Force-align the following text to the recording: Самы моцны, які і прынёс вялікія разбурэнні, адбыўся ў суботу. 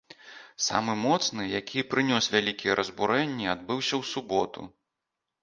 Самы 0.67 0.95
моцны, 1.07 1.45
які 1.59 1.77
і 1.81 1.83
прынёс 1.91 2.29
вялікія 2.37 2.79
разбурэнні, 2.81 3.45
адбыўся 3.55 3.93
ў 4.01 4.13
суботу. 4.15 4.61